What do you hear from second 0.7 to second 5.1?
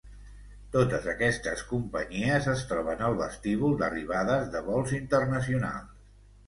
Totes aquestes companyies es troben al vestíbul d'arribades de vols